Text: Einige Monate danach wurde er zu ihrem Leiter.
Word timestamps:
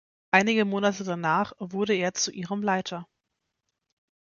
Einige 0.31 0.65
Monate 0.65 1.03
danach 1.03 1.53
wurde 1.59 1.93
er 1.93 2.15
zu 2.15 2.31
ihrem 2.31 2.63
Leiter. 2.63 3.07